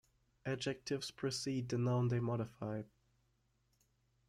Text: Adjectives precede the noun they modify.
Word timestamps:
Adjectives 0.47 1.11
precede 1.11 1.69
the 1.69 1.77
noun 1.77 2.07
they 2.07 2.19
modify. 2.19 2.81